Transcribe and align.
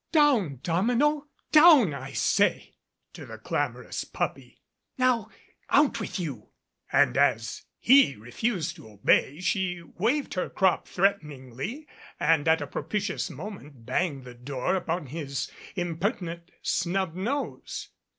"Down, 0.11 0.61
Domino! 0.63 1.27
Down, 1.51 1.93
I 1.93 2.13
say!" 2.13 2.73
to 3.13 3.23
the 3.27 3.37
clamorous 3.37 4.03
puppy. 4.03 4.59
"Now 4.97 5.29
out 5.69 5.99
with 5.99 6.19
you!" 6.19 6.49
And 6.91 7.15
as 7.15 7.61
he 7.77 8.15
refused 8.15 8.77
to 8.77 8.89
obey 8.89 9.39
she 9.41 9.83
waved 9.99 10.33
her 10.33 10.49
crop 10.49 10.87
threateningly 10.87 11.87
and 12.19 12.47
at 12.47 12.61
a 12.61 12.65
propitious 12.65 13.29
moment 13.29 13.85
banged 13.85 14.23
the 14.25 14.33
door 14.33 14.73
upon 14.75 15.05
his 15.05 15.51
impertinent 15.75 16.49
snub 16.63 17.13
nose. 17.13 17.89